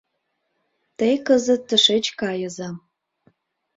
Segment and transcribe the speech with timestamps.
[0.97, 2.69] Те кызыт тышеч кайыза.